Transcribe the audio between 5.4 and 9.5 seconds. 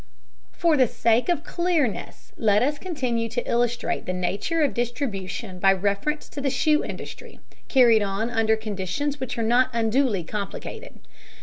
by reference to the shoe industry, carried on under conditions which are